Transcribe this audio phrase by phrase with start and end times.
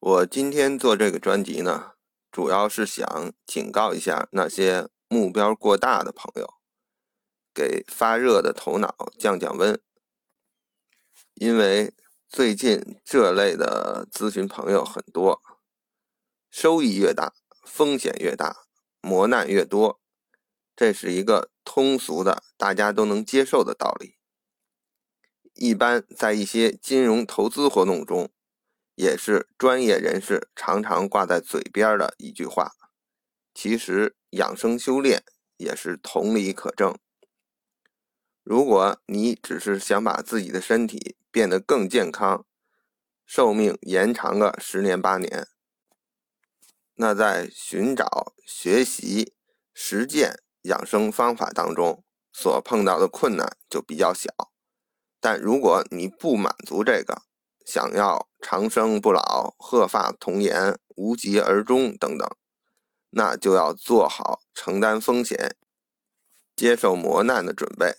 [0.00, 1.92] 我今天做这个专辑呢，
[2.32, 6.54] 主要是想警告一下那些目标过大的朋友，
[7.52, 9.78] 给发热的头脑降降温。
[11.34, 11.92] 因为
[12.30, 15.42] 最近这类的咨询朋友很多，
[16.48, 17.34] 收益越大，
[17.66, 18.64] 风险越大，
[19.02, 20.00] 磨难越多，
[20.74, 24.14] 这是一个通俗的、大家都能接受的道理。
[25.52, 28.30] 一般在一些金融投资活动中。
[29.00, 32.72] 也是专业人士常常挂在嘴边的一句话。
[33.54, 35.24] 其实养生修炼
[35.56, 36.94] 也是同理可证。
[38.42, 42.44] 如果你只是想把自己的身体变得更健康，
[43.24, 45.48] 寿命延长个十年八年，
[46.96, 49.32] 那在寻找、学习、
[49.72, 52.04] 实践养生方法当中
[52.34, 54.30] 所碰到的困难就比较小。
[55.18, 57.22] 但如果你不满足这个，
[57.70, 62.28] 想要长生不老、鹤发童颜、无疾而终等等，
[63.10, 65.54] 那就要做好承担风险、
[66.56, 67.94] 接受磨难的准备，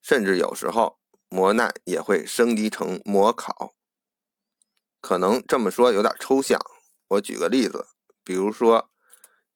[0.00, 3.74] 甚至有时候磨难也会升级成磨考。
[5.02, 6.58] 可能这么说有点抽象，
[7.08, 7.88] 我举个例子，
[8.24, 8.88] 比如说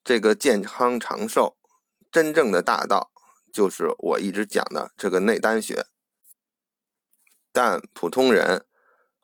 [0.05, 1.57] 这个健康长寿，
[2.13, 3.11] 真正的大道
[3.51, 5.87] 就是我一直讲的这个内丹学，
[7.51, 8.67] 但普通人。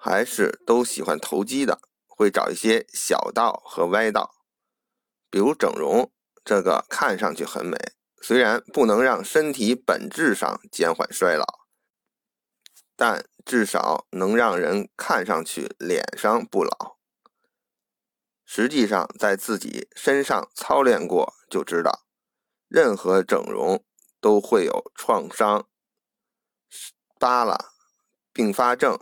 [0.06, 4.36] 还是都喜欢投机的，会找一些小道和歪道，
[5.28, 6.12] 比如整容，
[6.44, 7.76] 这个看上去很美，
[8.22, 11.44] 虽然不能让身体本质上减缓衰老，
[12.94, 16.98] 但至少能让人看上去脸上不老。
[18.44, 22.06] 实际上，在自己身上操练过就知道，
[22.68, 23.84] 任何整容
[24.20, 25.68] 都会有创伤、
[27.18, 27.72] 疤了、
[28.32, 28.96] 并发症。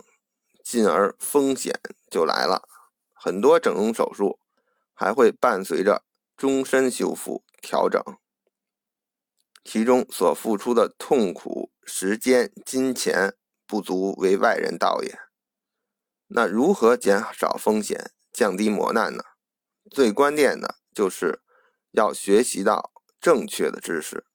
[0.65, 2.67] 进而风险就来了，
[3.13, 4.39] 很多整容手术
[4.95, 6.03] 还会伴随着
[6.35, 8.03] 终身修复调整，
[9.63, 13.35] 其中所付出的痛苦、时间、金钱
[13.67, 15.19] 不足为外人道也。
[16.29, 19.23] 那如何减少风险、降低磨难呢？
[19.91, 21.43] 最关键的就是
[21.91, 22.91] 要学习到
[23.21, 24.25] 正确的知识。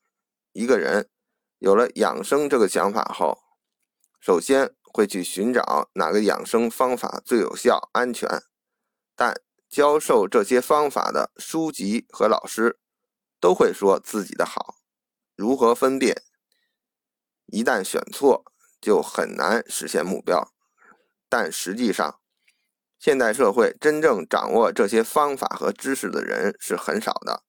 [0.53, 1.10] 一个人
[1.59, 3.37] 有了养生这个想法后，
[4.21, 4.77] 首先。
[4.93, 8.28] 会去寻找哪个养生方法最有效、安全，
[9.15, 9.34] 但
[9.69, 12.78] 教授这些方法的书籍和老师
[13.41, 14.77] 都会说自己的好。
[15.37, 16.23] 如何分辨？
[17.47, 18.45] 一旦选错，
[18.81, 20.53] 就很难实现目标。
[21.28, 22.21] 但实际上，
[22.99, 27.43] 现代社会真正掌握这些方法和知识的人是很少的，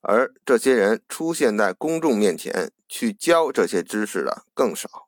[0.00, 5.07] 而这些人出现在公众面前去教这些知识的更少。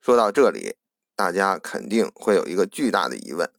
[0.00, 0.76] 说到这里，
[1.14, 3.52] 大家肯定会有一个巨大的疑问：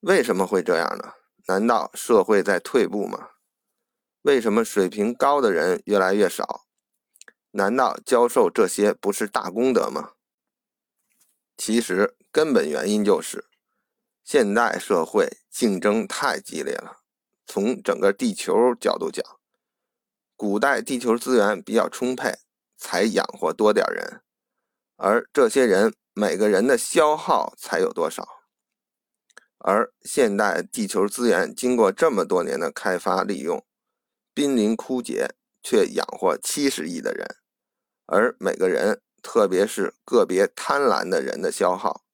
[0.00, 1.12] 为什么会这样呢？
[1.48, 3.30] 难道社会在退步吗？
[4.22, 6.66] 为什么水平高的人越来越少？
[7.52, 10.12] 难道教授这些不是大功德吗？
[11.56, 13.46] 其实根本原因就是
[14.24, 16.98] 现代社会竞争太激烈了。
[17.46, 19.24] 从整个地球角度讲，
[20.34, 22.34] 古代地球资源比较充沛，
[22.76, 24.22] 才养活多点人。
[24.96, 28.26] 而这些人每个人的消耗才有多少？
[29.58, 33.64] 而现代地球资源经过这么多年的开发利用，
[34.32, 37.36] 濒临枯竭，却养活七十亿的人，
[38.06, 42.04] 而每个人，特别是个别贪婪的人的消耗，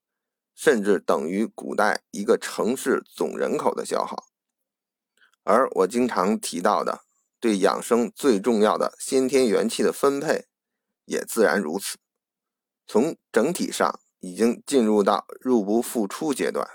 [0.55, 4.29] 甚至等于古代一个城市总人口的消耗。
[5.45, 7.05] 而我经常提到的，
[7.39, 10.47] 对养生最重要的先天元气的分配，
[11.05, 11.99] 也自然如此。
[12.93, 16.69] 从整体上已经进入到入不敷出阶段，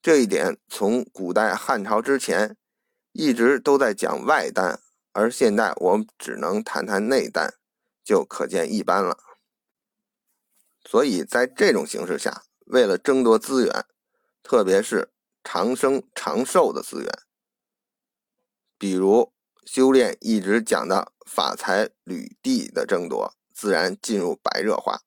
[0.00, 2.56] 这一点从古代汉朝之前
[3.12, 4.80] 一直都在讲外丹，
[5.12, 7.58] 而现在我们只能谈谈内丹，
[8.02, 9.18] 就可见一斑了。
[10.88, 13.84] 所以在这种形势下，为了争夺资源，
[14.42, 15.12] 特别是
[15.44, 17.12] 长生长寿的资源，
[18.78, 19.34] 比如
[19.66, 23.34] 修炼一直讲的法财履地的争夺。
[23.60, 25.02] 自然进入白热化，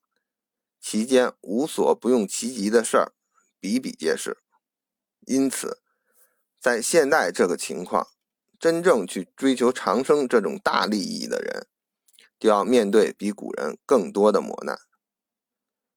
[0.79, 3.11] 其间无所不用其极的事儿
[3.59, 4.37] 比比皆是。
[5.21, 5.81] 因此，
[6.59, 8.09] 在现代这个情况，
[8.59, 11.65] 真正去追求长生这种大利益的人，
[12.39, 14.77] 就要面对比古人更多的磨难。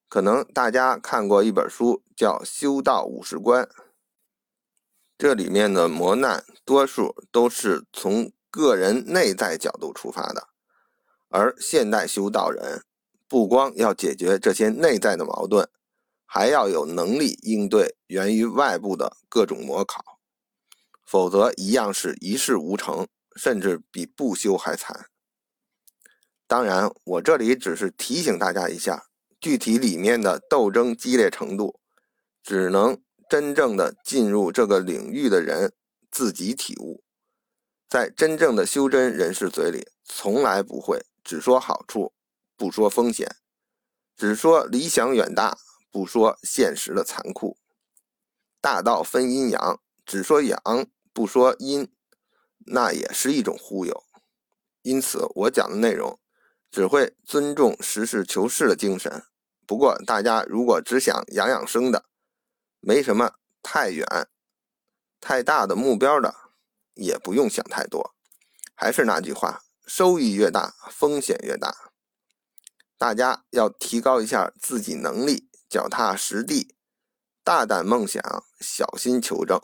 [0.08, 3.64] 可能大家看过一本书，叫《修道五十关》，
[5.18, 10.48] 这里面的磨难多数都是从个人内在角度出发的。
[11.36, 12.82] 而现代修道人
[13.28, 15.68] 不光要解决这些内在的矛盾，
[16.24, 20.02] 还要有能力应对源于外部的各种模考，
[21.04, 25.08] 否则一样是一事无成，甚至比不修还惨。
[26.46, 29.04] 当然，我这里只是提醒大家一下，
[29.38, 31.78] 具体里面的斗争激烈程度，
[32.42, 32.98] 只能
[33.28, 35.74] 真正的进入这个领域的人
[36.10, 37.02] 自己体悟。
[37.90, 42.14] 在真正的修真人士嘴里，从来不会只说好处，
[42.56, 43.34] 不说风险，
[44.16, 45.58] 只说理想远大，
[45.90, 47.58] 不说现实的残酷。
[48.60, 51.92] 大道分阴阳，只说阳，不说阴，
[52.66, 54.04] 那也是一种忽悠。
[54.82, 56.20] 因此，我讲的内容。
[56.68, 59.24] 只会尊重实事求是的精神。
[59.66, 62.04] 不过，大家如果只想养养生的，
[62.80, 64.06] 没什么太远、
[65.18, 66.34] 太大的目标的，
[66.94, 68.14] 也不用想太多。
[68.74, 71.92] 还是那句话，收益越大，风险越大。
[72.98, 76.74] 大家要提高一下自己能力，脚踏实地，
[77.44, 78.20] 大胆梦想，
[78.60, 79.60] 小心求证。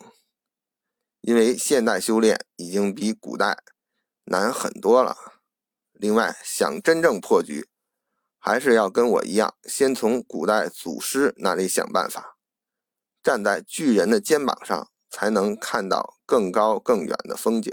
[1.23, 3.63] 因为现代修炼已经比古代
[4.25, 5.17] 难很多了。
[5.93, 7.69] 另外，想真正破局，
[8.39, 12.37] 还是要跟我一样，先从古代祖师那里想办法，
[13.23, 17.73] 站在巨人的肩膀上，才能看到更高更远的风景。